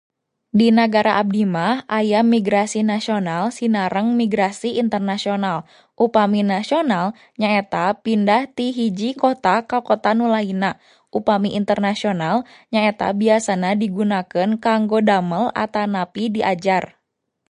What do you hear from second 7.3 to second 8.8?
nyaeta pindah ti